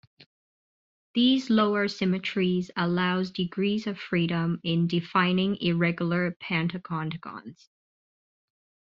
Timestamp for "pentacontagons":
6.41-7.69